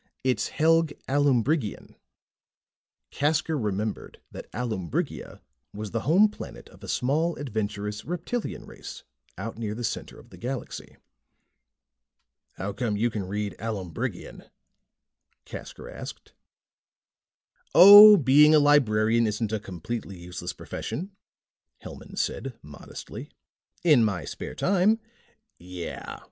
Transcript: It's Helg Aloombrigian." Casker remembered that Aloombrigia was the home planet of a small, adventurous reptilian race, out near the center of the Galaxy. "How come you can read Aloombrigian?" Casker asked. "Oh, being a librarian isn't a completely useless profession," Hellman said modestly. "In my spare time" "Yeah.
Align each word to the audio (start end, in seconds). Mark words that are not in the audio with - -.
It's 0.23 0.49
Helg 0.49 0.93
Aloombrigian." 1.07 1.93
Casker 3.11 3.55
remembered 3.63 4.19
that 4.31 4.51
Aloombrigia 4.51 5.41
was 5.75 5.91
the 5.91 5.99
home 6.09 6.27
planet 6.27 6.67
of 6.69 6.83
a 6.83 6.87
small, 6.87 7.35
adventurous 7.35 8.03
reptilian 8.03 8.65
race, 8.65 9.03
out 9.37 9.59
near 9.59 9.75
the 9.75 9.83
center 9.83 10.17
of 10.19 10.31
the 10.31 10.39
Galaxy. 10.39 10.97
"How 12.53 12.73
come 12.73 12.97
you 12.97 13.11
can 13.11 13.25
read 13.27 13.53
Aloombrigian?" 13.59 14.49
Casker 15.45 15.93
asked. 15.93 16.33
"Oh, 17.75 18.17
being 18.17 18.55
a 18.55 18.59
librarian 18.59 19.27
isn't 19.27 19.53
a 19.53 19.59
completely 19.59 20.17
useless 20.17 20.53
profession," 20.53 21.11
Hellman 21.83 22.17
said 22.17 22.57
modestly. 22.63 23.29
"In 23.83 24.03
my 24.03 24.25
spare 24.25 24.55
time" 24.55 24.99
"Yeah. 25.59 26.19